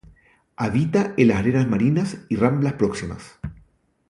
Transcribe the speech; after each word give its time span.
Habita 0.55 1.13
en 1.15 1.27
las 1.27 1.37
arenas 1.37 1.67
marinas 1.69 2.17
y 2.27 2.35
ramblas 2.35 2.73
próximas. 2.73 3.37